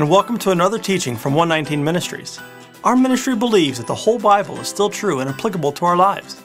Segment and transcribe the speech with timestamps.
[0.00, 2.40] and welcome to another teaching from 119 Ministries.
[2.84, 6.40] Our ministry believes that the whole Bible is still true and applicable to our lives.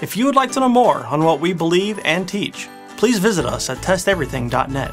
[0.00, 3.44] If you would like to know more on what we believe and teach, please visit
[3.44, 4.92] us at testeverything.net.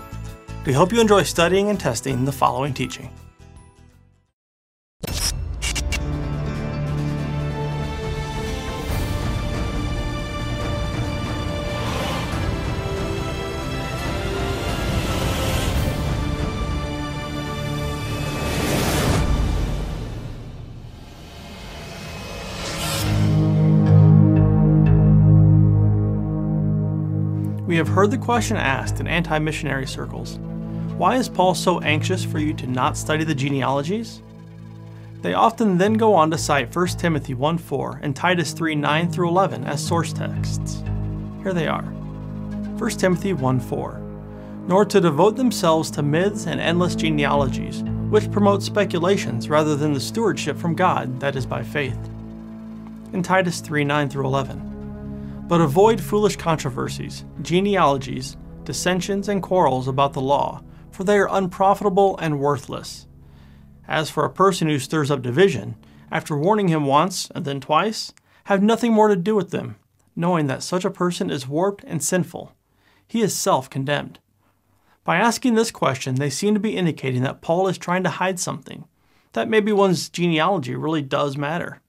[0.66, 3.12] We hope you enjoy studying and testing the following teaching.
[27.70, 30.40] We have heard the question asked in anti missionary circles
[30.98, 34.23] why is Paul so anxious for you to not study the genealogies?
[35.22, 39.12] They often then go on to cite 1 Timothy 1 4 and Titus 3 9
[39.12, 40.84] through 11 as source texts.
[41.43, 44.02] Here they are 1 Timothy 1 4
[44.68, 49.99] Nor to devote themselves to myths and endless genealogies, which promote speculations rather than the
[49.99, 51.99] stewardship from God that is by faith.
[53.13, 54.68] In Titus 3 9 through 11
[55.50, 60.62] but avoid foolish controversies, genealogies, dissensions, and quarrels about the law,
[60.92, 63.08] for they are unprofitable and worthless.
[63.88, 65.75] As for a person who stirs up division,
[66.12, 69.78] after warning him once and then twice, have nothing more to do with them,
[70.16, 72.53] knowing that such a person is warped and sinful.
[73.08, 74.20] He is self condemned.
[75.03, 78.40] By asking this question, they seem to be indicating that Paul is trying to hide
[78.40, 78.86] something,
[79.34, 81.81] that maybe one's genealogy really does matter.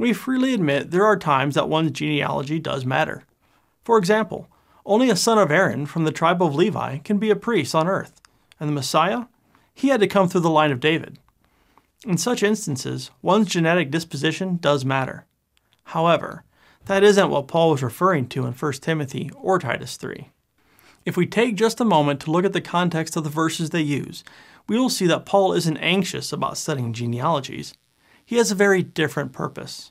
[0.00, 3.24] We freely admit there are times that one's genealogy does matter.
[3.84, 4.48] For example,
[4.86, 7.86] only a son of Aaron from the tribe of Levi can be a priest on
[7.86, 8.18] earth,
[8.58, 9.24] and the Messiah?
[9.74, 11.18] He had to come through the line of David.
[12.06, 15.26] In such instances, one's genetic disposition does matter.
[15.84, 16.44] However,
[16.86, 20.30] that isn't what Paul was referring to in 1 Timothy or Titus 3.
[21.04, 23.82] If we take just a moment to look at the context of the verses they
[23.82, 24.24] use,
[24.66, 27.74] we will see that Paul isn't anxious about studying genealogies
[28.30, 29.90] he has a very different purpose.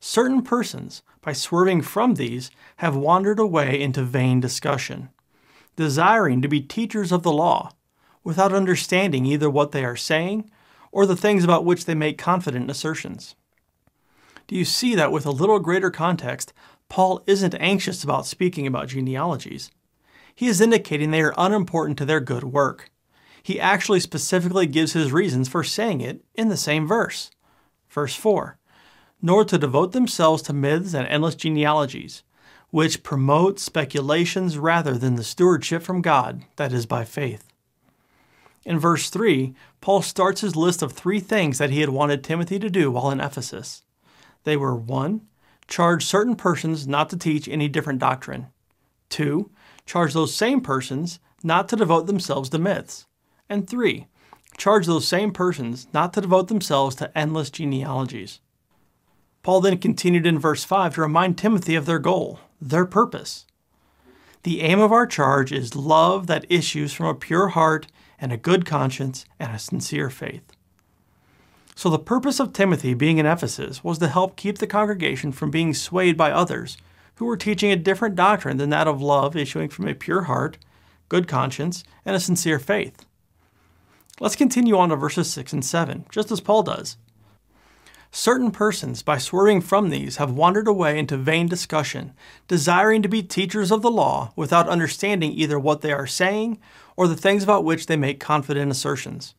[0.00, 5.10] Certain persons, by swerving from these, have wandered away into vain discussion,
[5.76, 7.70] desiring to be teachers of the law,
[8.24, 10.50] without understanding either what they are saying
[10.90, 13.34] or the things about which they make confident assertions.
[14.46, 16.52] Do you see that with a little greater context,
[16.88, 19.70] Paul isn't anxious about speaking about genealogies?
[20.34, 22.90] He is indicating they are unimportant to their good work.
[23.42, 27.30] He actually specifically gives his reasons for saying it in the same verse.
[27.90, 28.58] Verse 4
[29.22, 32.22] nor to devote themselves to myths and endless genealogies,
[32.70, 37.50] which promote speculations rather than the stewardship from God that is by faith.
[38.64, 42.58] In verse 3, Paul starts his list of three things that he had wanted Timothy
[42.58, 43.82] to do while in Ephesus.
[44.44, 45.22] They were 1.
[45.66, 48.48] Charge certain persons not to teach any different doctrine.
[49.10, 49.50] 2.
[49.86, 53.06] Charge those same persons not to devote themselves to myths.
[53.48, 54.06] And 3.
[54.56, 58.40] Charge those same persons not to devote themselves to endless genealogies.
[59.42, 63.46] Paul then continued in verse 5 to remind Timothy of their goal, their purpose.
[64.42, 67.86] The aim of our charge is love that issues from a pure heart
[68.18, 70.44] and a good conscience and a sincere faith.
[71.74, 75.50] So, the purpose of Timothy being in Ephesus was to help keep the congregation from
[75.50, 76.76] being swayed by others
[77.16, 80.58] who were teaching a different doctrine than that of love issuing from a pure heart,
[81.08, 83.06] good conscience, and a sincere faith.
[84.20, 86.98] Let's continue on to verses 6 and 7, just as Paul does.
[88.12, 92.12] Certain persons, by swerving from these, have wandered away into vain discussion,
[92.48, 96.58] desiring to be teachers of the law without understanding either what they are saying
[96.96, 99.34] or the things about which they make confident assertions.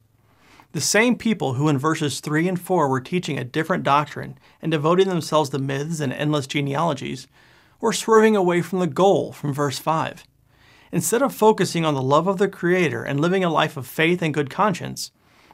[0.71, 4.71] The same people who in verses 3 and 4 were teaching a different doctrine and
[4.71, 7.27] devoting themselves to myths and endless genealogies
[7.81, 10.23] were swerving away from the goal from verse 5.
[10.93, 14.21] Instead of focusing on the love of the Creator and living a life of faith
[14.21, 15.11] and good conscience,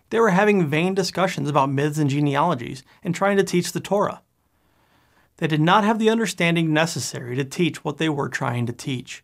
[0.09, 4.21] they were having vain discussions about myths and genealogies and trying to teach the Torah.
[5.37, 9.23] They did not have the understanding necessary to teach what they were trying to teach.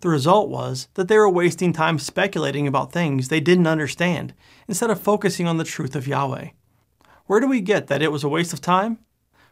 [0.00, 4.34] The result was that they were wasting time speculating about things they didn't understand
[4.66, 6.48] instead of focusing on the truth of Yahweh.
[7.26, 8.98] Where do we get that it was a waste of time?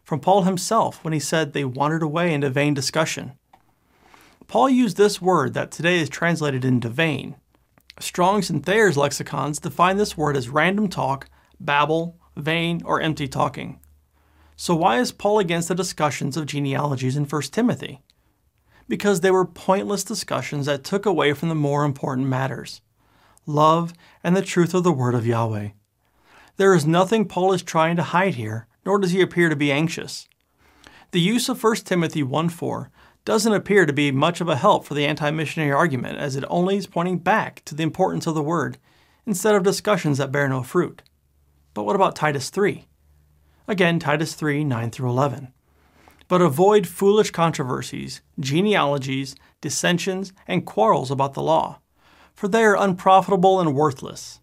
[0.02, 3.32] From Paul himself when he said they wandered away into vain discussion.
[4.48, 7.36] Paul used this word that today is translated into vain
[8.00, 13.81] Strong's and Thayer's lexicons define this word as random talk, babble, vain, or empty talking.
[14.56, 18.00] So, why is Paul against the discussions of genealogies in 1 Timothy?
[18.88, 22.81] Because they were pointless discussions that took away from the more important matters
[23.47, 23.93] love
[24.23, 25.70] and the truth of the Word of Yahweh.
[26.56, 29.73] There is nothing Paul is trying to hide here, nor does he appear to be
[29.73, 30.29] anxious.
[31.12, 32.91] The use of 1 Timothy 1 4
[33.30, 36.42] doesn't appear to be much of a help for the anti missionary argument, as it
[36.48, 38.76] only is pointing back to the importance of the Word
[39.24, 41.02] instead of discussions that bear no fruit.
[41.72, 42.88] But what about Titus 3?
[43.68, 45.52] Again, Titus 3 9 through 11.
[46.26, 51.78] But avoid foolish controversies, genealogies, dissensions, and quarrels about the law,
[52.34, 54.40] for they are unprofitable and worthless.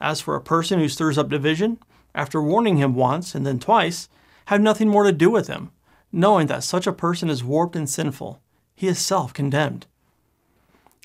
[0.00, 1.78] As for a person who stirs up division,
[2.14, 4.08] after warning him once and then twice,
[4.46, 5.72] have nothing more to do with him,
[6.12, 8.40] knowing that such a person is warped and sinful.
[8.74, 9.86] He is self condemned.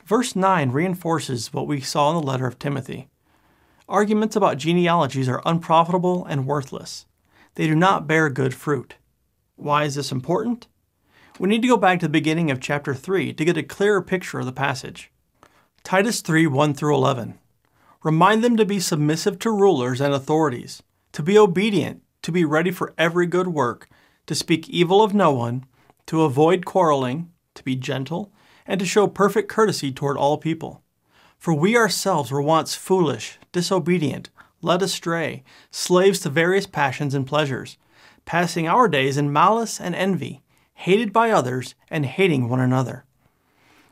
[0.05, 3.07] Verse 9 reinforces what we saw in the letter of Timothy.
[3.87, 7.05] Arguments about genealogies are unprofitable and worthless
[7.55, 8.95] they do not bear good fruit.
[9.55, 10.67] Why is this important?
[11.39, 14.01] We need to go back to the beginning of chapter 3 to get a clearer
[14.01, 15.11] picture of the passage.
[15.83, 17.39] Titus 3 1 through 11.
[18.03, 22.71] Remind them to be submissive to rulers and authorities, to be obedient, to be ready
[22.71, 23.89] for every good work,
[24.27, 25.65] to speak evil of no one,
[26.07, 28.31] to avoid quarreling, to be gentle,
[28.65, 30.81] and to show perfect courtesy toward all people.
[31.37, 34.29] For we ourselves were once foolish, disobedient,
[34.61, 37.77] led astray, slaves to various passions and pleasures,
[38.25, 40.41] passing our days in malice and envy,
[40.73, 43.05] hated by others and hating one another.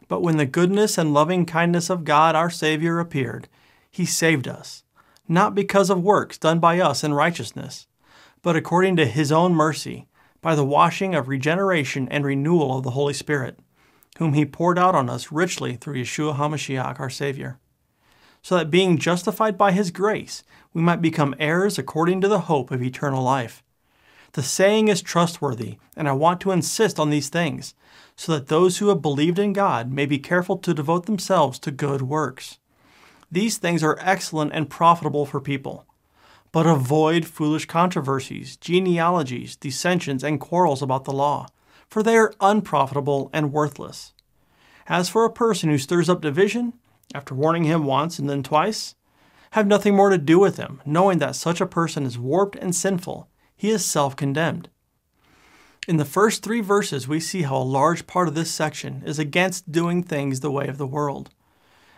[0.07, 3.47] But when the goodness and loving kindness of God our Savior appeared,
[3.89, 4.83] he saved us,
[5.27, 7.88] not because of works done by us in righteousness,
[8.41, 10.07] but according to his own mercy,
[10.43, 13.57] by the washing of regeneration and renewal of the Holy Spirit,
[14.19, 17.57] whom he poured out on us richly through Yeshua HaMashiach our Savior
[18.43, 20.43] so that being justified by his grace,
[20.73, 23.63] we might become heirs according to the hope of eternal life.
[24.33, 27.73] The saying is trustworthy, and I want to insist on these things,
[28.15, 31.71] so that those who have believed in God may be careful to devote themselves to
[31.71, 32.59] good works.
[33.31, 35.85] These things are excellent and profitable for people.
[36.53, 41.47] But avoid foolish controversies, genealogies, dissensions, and quarrels about the law,
[41.89, 44.13] for they are unprofitable and worthless.
[44.88, 46.73] As for a person who stirs up division,
[47.15, 48.94] after warning him once and then twice,
[49.51, 52.75] have nothing more to do with him, knowing that such a person is warped and
[52.75, 53.27] sinful.
[53.55, 54.69] He is self condemned.
[55.88, 59.17] In the first three verses, we see how a large part of this section is
[59.17, 61.31] against doing things the way of the world.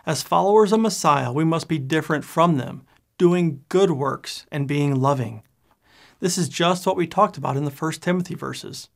[0.05, 2.85] As followers of Messiah, we must be different from them,
[3.17, 5.43] doing good works and being loving.
[6.19, 8.89] This is just what we talked about in the first Timothy verses.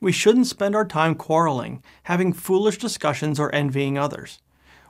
[0.00, 4.40] We shouldn't spend our time quarreling, having foolish discussions, or envying others.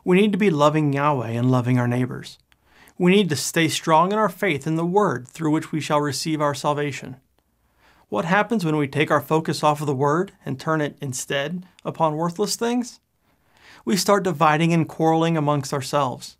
[0.04, 2.38] We need to be loving Yahweh and loving our neighbors.
[2.98, 6.00] We need to stay strong in our faith in the Word through which we shall
[6.00, 7.16] receive our salvation.
[8.08, 11.66] What happens when we take our focus off of the Word and turn it instead
[11.84, 13.00] upon worthless things?
[13.84, 16.36] We start dividing and quarreling amongst ourselves.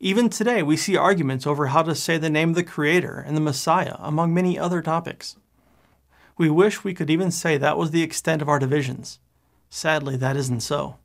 [0.00, 3.36] Even today, we see arguments over how to say the name of the Creator and
[3.36, 5.36] the Messiah, among many other topics.
[6.38, 9.18] We wish we could even say that was the extent of our divisions.
[9.68, 10.96] Sadly, that isn't so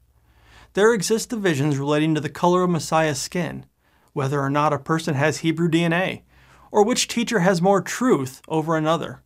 [0.75, 3.66] there exist divisions relating to the color of Messiah's skin,
[4.12, 6.24] whether or not a person has Hebrew DNA,
[6.70, 9.24] or which teacher has more truth over another.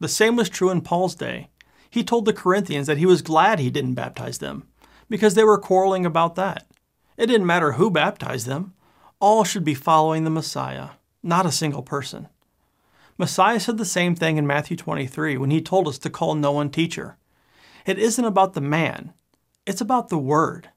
[0.00, 1.48] The same was true in Paul's day.
[1.88, 4.64] He told the Corinthians that he was glad he didn't baptize them,
[5.08, 6.66] because they were quarreling about that.
[7.20, 8.72] It didn't matter who baptized them,
[9.18, 12.30] all should be following the Messiah, not a single person.
[13.18, 16.50] Messiah said the same thing in Matthew 23 when he told us to call no
[16.52, 17.18] one teacher.
[17.84, 19.12] It isn't about the man,
[19.66, 20.70] it's about the Word.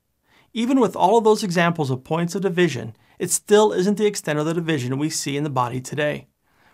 [0.51, 4.37] Even with all of those examples of points of division, it still isn't the extent
[4.37, 6.27] of the division we see in the body today.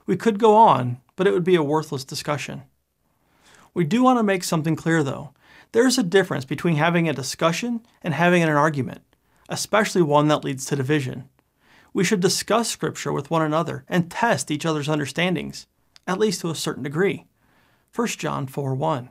[0.07, 2.63] We could go on, but it would be a worthless discussion.
[3.75, 5.35] We do want to make something clear, though.
[5.73, 9.03] There's a difference between having a discussion and having an argument,
[9.49, 11.27] especially one that leads to division.
[11.91, 15.67] We should discuss Scripture with one another and test each other's understandings,
[16.07, 17.25] at least to a certain degree.
[17.93, 19.09] 1 John 4 1.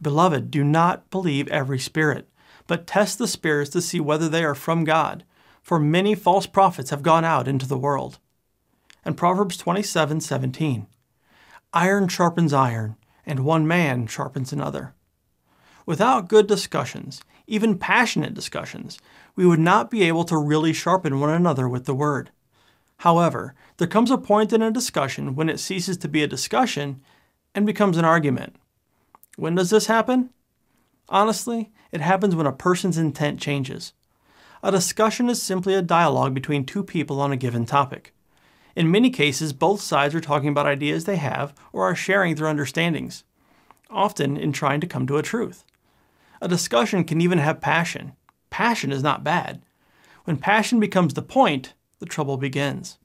[0.00, 2.28] Beloved, do not believe every spirit,
[2.66, 5.24] but test the spirits to see whether they are from God,
[5.62, 8.18] for many false prophets have gone out into the world.
[9.04, 10.86] And Proverbs 27 17.
[11.72, 14.94] Iron sharpens iron, and one man sharpens another.
[15.86, 18.98] Without good discussions, even passionate discussions,
[19.40, 22.30] we would not be able to really sharpen one another with the word.
[22.98, 27.00] However, there comes a point in a discussion when it ceases to be a discussion
[27.54, 28.56] and becomes an argument.
[29.38, 30.28] When does this happen?
[31.08, 33.94] Honestly, it happens when a person's intent changes.
[34.62, 38.12] A discussion is simply a dialogue between two people on a given topic.
[38.76, 42.46] In many cases, both sides are talking about ideas they have or are sharing their
[42.46, 43.24] understandings,
[43.88, 45.64] often in trying to come to a truth.
[46.42, 48.12] A discussion can even have passion.
[48.50, 49.62] Passion is not bad.
[50.24, 52.98] When passion becomes the point, the trouble begins.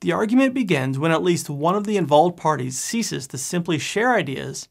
[0.00, 4.14] The argument begins when at least one of the involved parties ceases to simply share
[4.14, 4.68] ideas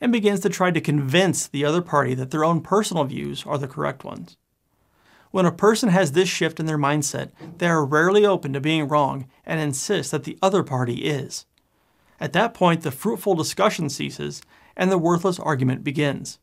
[0.00, 3.58] and begins to try to convince the other party that their own personal views are
[3.58, 4.36] the correct ones.
[5.30, 8.86] When a person has this shift in their mindset, they are rarely open to being
[8.86, 11.46] wrong and insist that the other party is.
[12.20, 14.42] At that point, the fruitful discussion ceases
[14.76, 16.38] and the worthless argument begins.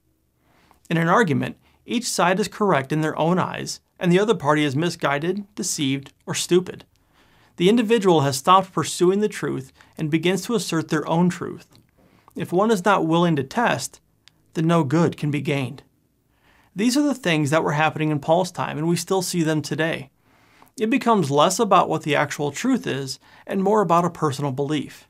[0.89, 4.63] In an argument, each side is correct in their own eyes, and the other party
[4.63, 6.85] is misguided, deceived, or stupid
[7.61, 11.67] the individual has stopped pursuing the truth and begins to assert their own truth.
[12.35, 14.01] If one is not willing to test,
[14.55, 15.83] then no good can be gained.
[16.75, 19.61] These are the things that were happening in Paul's time, and we still see them
[19.61, 20.09] today.
[20.79, 25.07] It becomes less about what the actual truth is and more about a personal belief.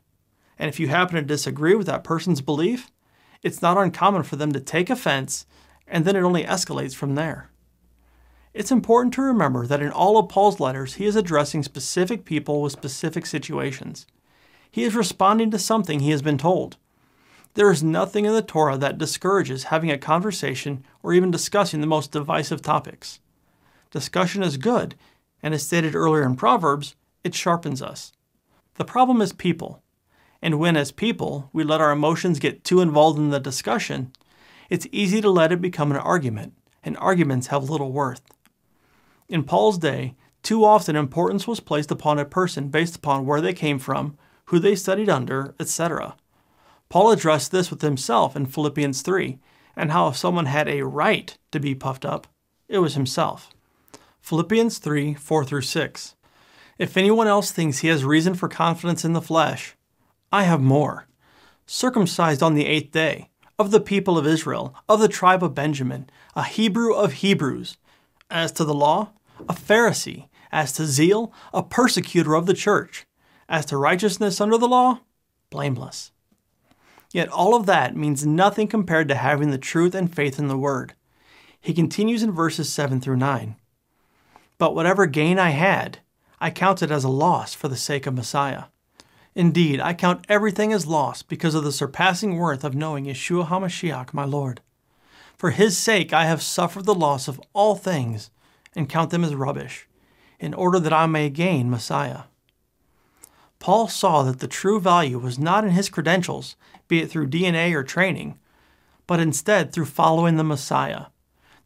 [0.58, 2.90] And if you happen to disagree with that person's belief,
[3.42, 5.46] it's not uncommon for them to take offense,
[5.92, 7.50] and then it only escalates from there.
[8.54, 12.62] It's important to remember that in all of Paul's letters, he is addressing specific people
[12.62, 14.06] with specific situations.
[14.70, 16.78] He is responding to something he has been told.
[17.54, 21.86] There is nothing in the Torah that discourages having a conversation or even discussing the
[21.86, 23.20] most divisive topics.
[23.90, 24.94] Discussion is good,
[25.42, 28.12] and as stated earlier in Proverbs, it sharpens us.
[28.76, 29.82] The problem is people.
[30.40, 34.12] And when, as people, we let our emotions get too involved in the discussion,
[34.72, 38.22] it's easy to let it become an argument, and arguments have little worth.
[39.28, 43.52] In Paul's day, too often importance was placed upon a person based upon where they
[43.52, 46.16] came from, who they studied under, etc.
[46.88, 49.38] Paul addressed this with himself in Philippians 3,
[49.76, 52.26] and how if someone had a right to be puffed up,
[52.66, 53.50] it was himself.
[54.22, 56.14] Philippians 3 4 through 6.
[56.78, 59.76] If anyone else thinks he has reason for confidence in the flesh,
[60.32, 61.08] I have more.
[61.66, 63.28] Circumcised on the eighth day,
[63.58, 67.76] of the people of Israel, of the tribe of Benjamin, a Hebrew of Hebrews.
[68.30, 69.10] As to the law,
[69.48, 73.06] a Pharisee, as to zeal, a persecutor of the church,
[73.48, 75.00] as to righteousness under the law,
[75.50, 76.12] blameless.
[77.12, 80.56] Yet all of that means nothing compared to having the truth and faith in the
[80.56, 80.94] Word.
[81.60, 83.56] He continues in verses 7 through 9.
[84.58, 85.98] But whatever gain I had,
[86.40, 88.64] I counted as a loss for the sake of Messiah.
[89.34, 94.12] Indeed, I count everything as loss because of the surpassing worth of knowing Yeshua HaMashiach,
[94.12, 94.60] my Lord.
[95.38, 98.30] For his sake I have suffered the loss of all things
[98.76, 99.88] and count them as rubbish,
[100.38, 102.24] in order that I may gain Messiah.
[103.58, 106.56] Paul saw that the true value was not in his credentials,
[106.88, 108.38] be it through DNA or training,
[109.06, 111.06] but instead through following the Messiah.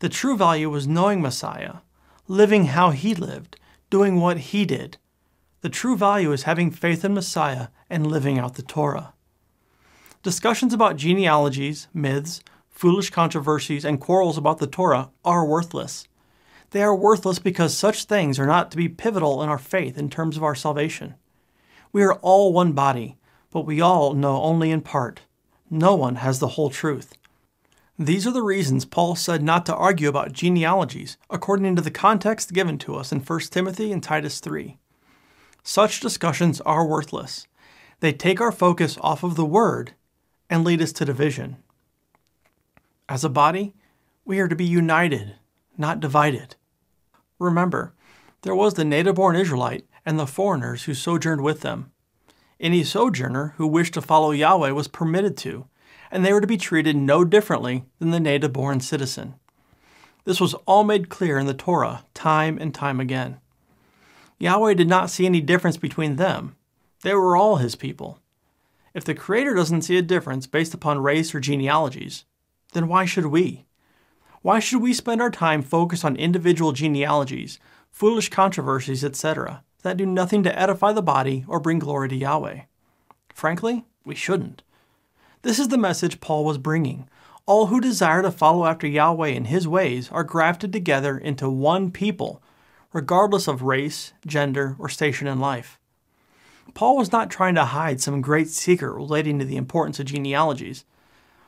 [0.00, 1.76] The true value was knowing Messiah,
[2.28, 3.56] living how he lived,
[3.88, 4.98] doing what he did.
[5.62, 9.14] The true value is having faith in Messiah and living out the Torah.
[10.22, 16.06] Discussions about genealogies, myths, foolish controversies, and quarrels about the Torah are worthless.
[16.70, 20.10] They are worthless because such things are not to be pivotal in our faith in
[20.10, 21.14] terms of our salvation.
[21.92, 23.16] We are all one body,
[23.50, 25.22] but we all know only in part.
[25.70, 27.14] No one has the whole truth.
[27.98, 32.52] These are the reasons Paul said not to argue about genealogies according to the context
[32.52, 34.76] given to us in 1 Timothy and Titus 3.
[35.68, 37.48] Such discussions are worthless.
[37.98, 39.94] They take our focus off of the Word
[40.48, 41.56] and lead us to division.
[43.08, 43.74] As a body,
[44.24, 45.34] we are to be united,
[45.76, 46.54] not divided.
[47.40, 47.94] Remember,
[48.42, 51.90] there was the native born Israelite and the foreigners who sojourned with them.
[52.60, 55.66] Any sojourner who wished to follow Yahweh was permitted to,
[56.12, 59.34] and they were to be treated no differently than the native born citizen.
[60.26, 63.40] This was all made clear in the Torah time and time again.
[64.38, 66.56] Yahweh did not see any difference between them.
[67.02, 68.20] They were all his people.
[68.94, 72.24] If the Creator doesn't see a difference based upon race or genealogies,
[72.72, 73.66] then why should we?
[74.42, 77.58] Why should we spend our time focused on individual genealogies,
[77.90, 82.62] foolish controversies, etc., that do nothing to edify the body or bring glory to Yahweh?
[83.34, 84.62] Frankly, we shouldn't.
[85.42, 87.08] This is the message Paul was bringing.
[87.44, 91.90] All who desire to follow after Yahweh in his ways are grafted together into one
[91.90, 92.42] people,
[92.96, 95.78] regardless of race, gender, or station in life.
[96.74, 100.84] Paul was not trying to hide some great secret relating to the importance of genealogies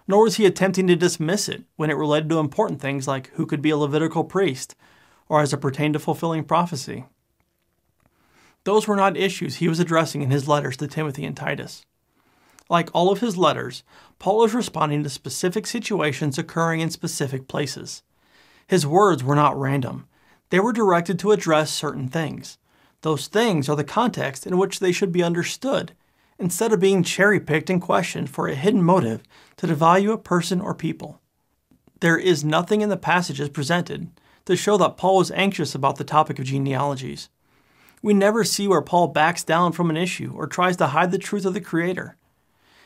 [0.08, 3.44] nor was he attempting to dismiss it when it related to important things like who
[3.44, 4.74] could be a Levitical priest
[5.28, 7.04] or as it pertained to fulfilling prophecy.
[8.64, 11.84] Those were not issues he was addressing in his letters to Timothy and Titus.
[12.70, 13.84] Like all of his letters,
[14.18, 18.02] Paul is responding to specific situations occurring in specific places.
[18.66, 20.07] His words were not random,
[20.50, 22.58] they were directed to address certain things.
[23.02, 25.92] Those things are the context in which they should be understood,
[26.38, 29.22] instead of being cherry picked and questioned for a hidden motive
[29.56, 31.20] to devalue a person or people.
[32.00, 34.08] There is nothing in the passages presented
[34.46, 37.28] to show that Paul was anxious about the topic of genealogies.
[38.02, 41.18] We never see where Paul backs down from an issue or tries to hide the
[41.18, 42.16] truth of the Creator.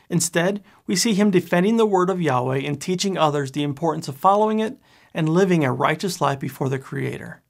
[0.09, 4.17] Instead, we see him defending the word of Yahweh and teaching others the importance of
[4.17, 4.77] following it
[5.13, 7.42] and living a righteous life before the Creator.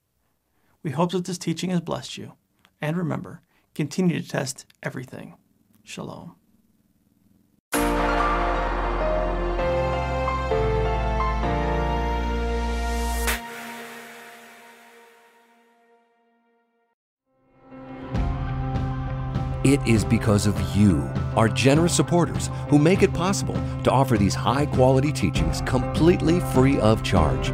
[0.84, 2.34] We hope that this teaching has blessed you.
[2.82, 3.42] And remember,
[3.74, 5.36] continue to test everything.
[5.84, 6.36] Shalom.
[19.66, 24.36] It is because of you, our generous supporters, who make it possible to offer these
[24.36, 27.54] high quality teachings completely free of charge.